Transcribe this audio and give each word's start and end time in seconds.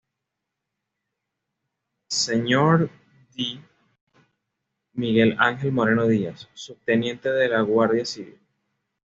Sr. 2.09 2.89
D. 3.37 3.61
Miguel 4.95 5.35
Ángel 5.37 5.71
Moreno 5.73 6.07
Díaz, 6.07 6.47
Subteniente 6.55 7.29
de 7.31 7.49
la 7.49 7.61
Guardia 7.61 8.03
Civil. 8.03 8.39